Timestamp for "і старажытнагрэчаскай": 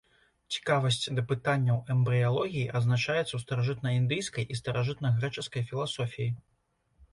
4.51-5.63